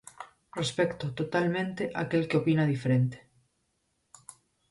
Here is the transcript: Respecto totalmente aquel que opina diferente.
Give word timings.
Respecto 0.59 1.05
totalmente 1.19 1.83
aquel 2.03 2.23
que 2.29 2.39
opina 2.41 2.69
diferente. 2.73 3.17